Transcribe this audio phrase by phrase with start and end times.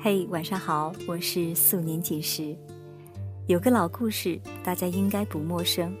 [0.00, 2.56] 嘿，晚上好，我是素年锦时。
[3.48, 5.92] 有个老故事，大家应该不陌生。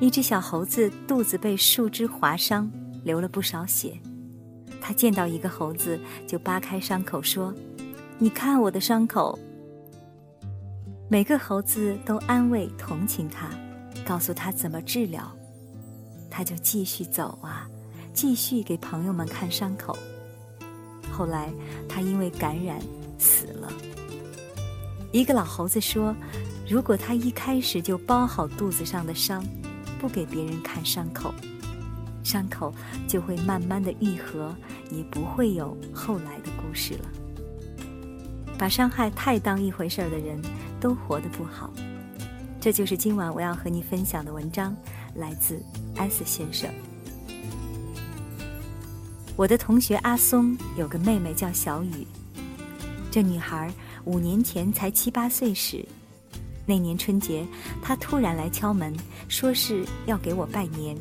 [0.00, 2.68] 一只小猴子肚子被树枝划伤，
[3.04, 3.96] 流了不少血。
[4.80, 5.96] 他见到一个猴子，
[6.26, 7.54] 就扒开伤口说
[8.18, 9.38] ：“你看我的伤口。”
[11.08, 13.48] 每个猴子都安慰同情他，
[14.04, 15.30] 告诉他怎么治疗。
[16.28, 17.70] 他就继续走啊，
[18.12, 19.96] 继续给朋友们看伤口。
[21.12, 21.52] 后来，
[21.88, 22.80] 他因为感染。
[23.18, 23.72] 死了。
[25.12, 26.14] 一个老猴子说
[26.68, 29.44] ：“如果他一开始就包好肚子上的伤，
[30.00, 31.32] 不给别人看伤口，
[32.22, 32.74] 伤口
[33.06, 34.54] 就会慢慢的愈合，
[34.90, 37.08] 也不会有后来的故事了。
[38.58, 40.40] 把伤害太当一回事儿的人，
[40.80, 41.72] 都活得不好。”
[42.60, 44.74] 这就是今晚我要和你分享的文章，
[45.16, 45.62] 来自
[45.96, 46.68] S 先生。
[49.36, 52.06] 我的同学阿松有个妹妹叫小雨。
[53.14, 53.72] 这女孩
[54.06, 55.86] 五年前才七八岁时，
[56.66, 57.46] 那年春节，
[57.80, 58.92] 她突然来敲门，
[59.28, 60.96] 说是要给我拜年。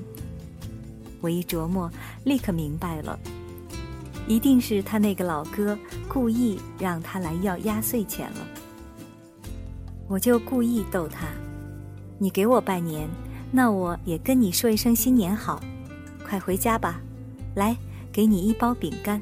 [1.22, 1.90] 我一琢磨，
[2.24, 3.20] 立刻明白了，
[4.28, 5.76] 一定是他那个老哥
[6.08, 8.48] 故意让他来要压岁钱了。
[10.08, 11.26] 我就故意逗他
[12.20, 13.10] ：“你给我拜年，
[13.52, 15.60] 那我也跟你说一声新年好，
[16.24, 17.02] 快回家吧，
[17.56, 17.76] 来，
[18.12, 19.20] 给你一包饼干。”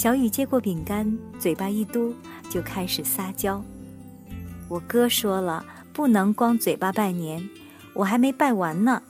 [0.00, 2.14] 小雨接过饼干，嘴巴一嘟，
[2.48, 3.62] 就开始撒娇。
[4.66, 5.62] 我哥说了，
[5.92, 7.46] 不能光嘴巴拜年，
[7.92, 9.02] 我还没拜完呢。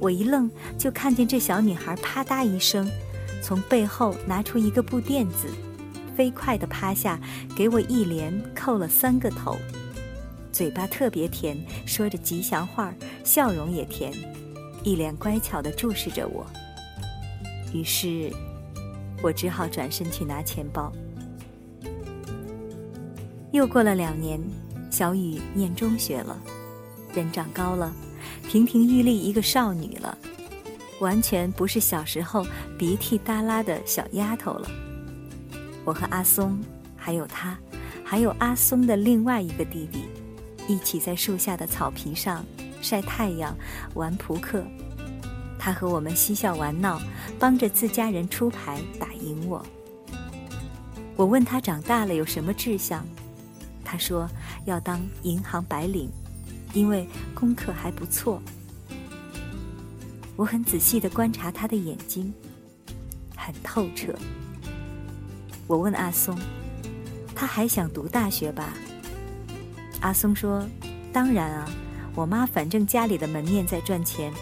[0.00, 2.90] 我一愣，就看见这小女孩啪嗒一声，
[3.42, 5.46] 从背后拿出一个布垫子，
[6.16, 7.20] 飞快地趴下，
[7.54, 9.58] 给我一连叩了三个头，
[10.50, 11.54] 嘴巴特别甜，
[11.84, 14.10] 说着吉祥话，笑容也甜，
[14.82, 16.46] 一脸乖巧地注视着我。
[17.74, 18.32] 于是。
[19.26, 20.92] 我只好转身去拿钱包。
[23.50, 24.40] 又过了两年，
[24.88, 26.38] 小雨念中学了，
[27.12, 27.92] 人长高了，
[28.48, 30.16] 亭亭玉立一个少女了，
[31.00, 32.46] 完全不是小时候
[32.78, 34.70] 鼻涕耷拉的小丫头了。
[35.84, 36.56] 我和阿松，
[36.96, 37.58] 还有她，
[38.04, 40.04] 还有阿松的另外一个弟弟，
[40.68, 42.44] 一起在树下的草坪上
[42.80, 43.52] 晒太阳、
[43.94, 44.62] 玩扑克。
[45.66, 47.02] 他和我们嬉笑玩闹，
[47.40, 49.66] 帮着自家人出牌打赢我。
[51.16, 53.04] 我问他长大了有什么志向，
[53.84, 54.30] 他说
[54.64, 56.08] 要当银行白领，
[56.72, 58.40] 因为功课还不错。
[60.36, 62.32] 我很仔细地观察他的眼睛，
[63.36, 64.14] 很透彻。
[65.66, 66.38] 我问阿松，
[67.34, 68.72] 他还想读大学吧？
[70.00, 70.64] 阿松说
[71.12, 71.68] ：“当然啊，
[72.14, 74.32] 我妈反正家里的门面在赚钱。”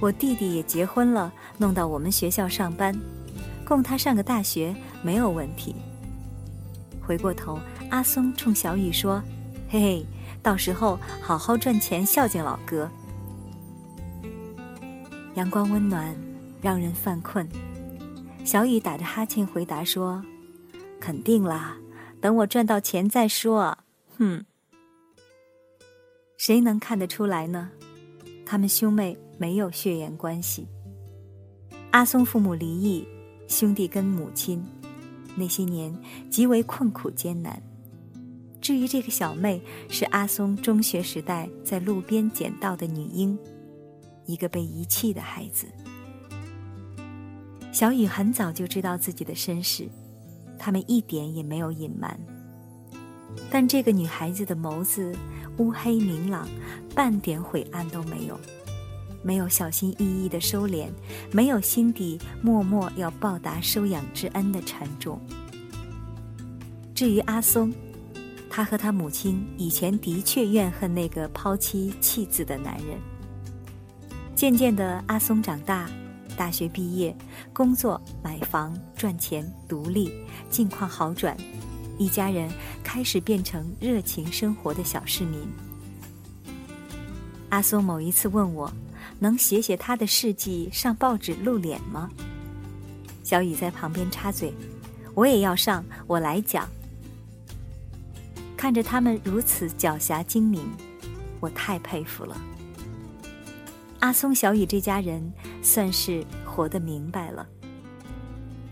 [0.00, 2.94] 我弟弟也结婚了，弄到我们学校上班，
[3.64, 5.74] 供他上个大学没有问题。
[7.02, 7.58] 回过头，
[7.90, 9.22] 阿松冲小雨说
[9.68, 10.06] ：“嘿嘿，
[10.42, 12.88] 到时候好好赚钱，孝敬老哥。”
[15.34, 16.14] 阳光温暖，
[16.62, 17.48] 让人犯困。
[18.44, 20.22] 小雨打着哈欠回答说
[21.00, 21.76] ：“肯定啦，
[22.20, 23.76] 等我赚到钱再说。”
[24.16, 24.44] 哼，
[26.36, 27.70] 谁能看得出来呢？
[28.46, 29.18] 他们兄妹。
[29.38, 30.66] 没有血缘关系。
[31.92, 33.06] 阿松父母离异，
[33.46, 34.62] 兄弟跟母亲
[35.36, 35.96] 那些年
[36.28, 37.62] 极为困苦艰难。
[38.60, 43.38] 至于这个小妹，是阿松中学时代在路边捡到的女婴，
[44.26, 45.66] 一个被遗弃的孩子。
[47.72, 49.88] 小雨很早就知道自己的身世，
[50.58, 52.18] 他们一点也没有隐瞒。
[53.48, 55.14] 但这个女孩子的眸子
[55.58, 56.48] 乌黑明朗，
[56.94, 58.38] 半点晦暗都没有。
[59.22, 60.88] 没有小心翼翼的收敛，
[61.32, 65.20] 没有心底默默要报答收养之恩的沉重。
[66.94, 67.72] 至于阿松，
[68.48, 72.98] 他和他母亲以前的确怨恨那个抛妻弃子的男人。
[74.34, 75.88] 渐渐的，阿松长大，
[76.36, 77.16] 大学毕业，
[77.52, 80.12] 工作、买房、赚钱、独立，
[80.48, 81.36] 境况好转，
[81.98, 82.48] 一家人
[82.82, 85.40] 开始变成热情生活的小市民。
[87.48, 88.72] 阿松某一次问我。
[89.18, 92.10] 能写写他的事迹上报纸露脸吗？
[93.22, 94.54] 小雨在旁边插嘴
[95.14, 96.68] ：“我也要上，我来讲。”
[98.56, 100.68] 看着他们如此狡黠精明，
[101.40, 102.36] 我太佩服了。
[104.00, 105.32] 阿松、小雨这家人
[105.62, 107.46] 算是活得明白了。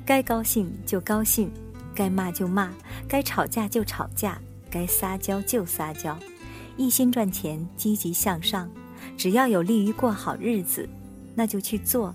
[0.04, 1.50] 该高兴就高兴，
[1.94, 2.72] 该骂就骂，
[3.08, 4.40] 该吵架就吵架，
[4.70, 6.16] 该撒娇就撒娇，
[6.76, 8.70] 一心赚钱，积极向上。
[9.16, 10.88] 只要有利于过好日子，
[11.34, 12.14] 那就去做。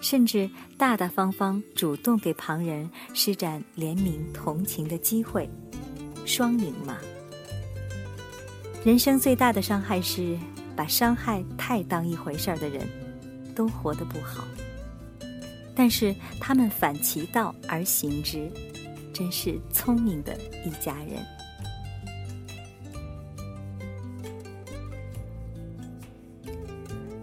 [0.00, 5.48] 甚至大大方方主动给旁人施展怜悯同情的机会，
[6.26, 6.98] 双赢嘛。
[8.84, 10.36] 人生最大的伤害是
[10.74, 12.84] 把伤害太当一回事儿的人，
[13.54, 14.44] 都活得不好。
[15.72, 18.50] 但是他们反其道而行之，
[19.12, 20.36] 真是聪明的
[20.66, 21.24] 一家人。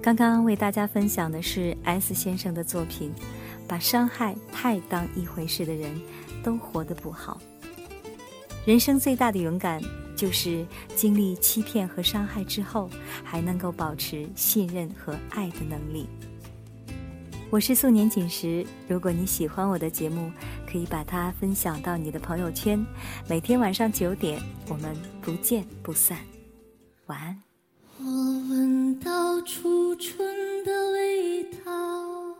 [0.02, 3.12] 刚刚为大家分享的是 S 先生的作品，
[3.68, 6.00] 把伤害太当一回事的人，
[6.42, 7.40] 都活得不好。
[8.66, 9.82] 人生最大的勇敢，
[10.16, 10.66] 就是
[10.96, 12.90] 经历欺骗和伤害之后，
[13.26, 16.08] 还能够保持信任和爱的能力。
[17.50, 20.32] 我是素年锦时，如果你喜欢我的节目，
[20.72, 22.84] 可以把它分享到你的朋友圈。
[23.28, 26.18] 每天晚上九点，我们不见不散。
[27.08, 27.42] 晚安。
[27.98, 28.06] 我
[29.00, 32.36] 到初春的味道，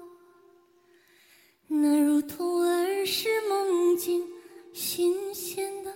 [1.68, 4.28] 那如同儿时梦境
[4.74, 5.94] 新鲜的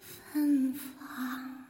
[0.00, 1.66] 芬芳，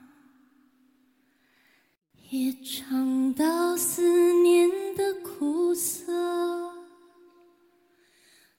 [2.30, 4.02] 也尝到思
[4.42, 6.12] 念的苦涩，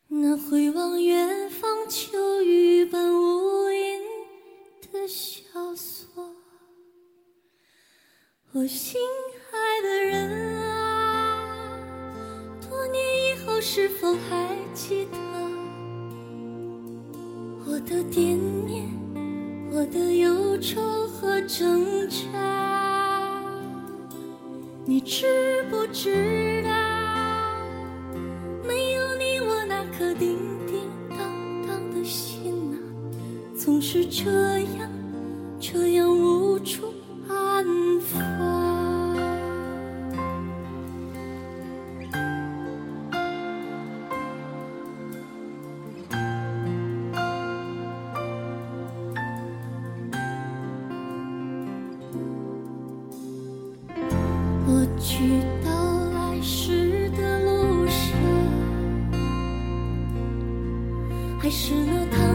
[0.07, 4.01] 那回望远方秋雨般无垠
[4.91, 6.35] 的萧索。
[8.53, 9.01] 我心
[13.67, 15.17] 是否还记得
[17.65, 18.87] 我的惦念，
[19.71, 23.33] 我的忧愁和挣扎？
[24.85, 25.25] 你知
[25.71, 26.69] 不知道，
[28.67, 32.77] 没有你，我那颗叮叮当当的心啊，
[33.57, 34.84] 总是这样，
[61.45, 62.34] 还是那趟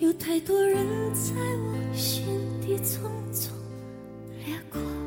[0.00, 0.84] 有太多人
[1.14, 2.24] 在我心
[2.60, 3.50] 底匆匆
[4.44, 5.03] 掠过。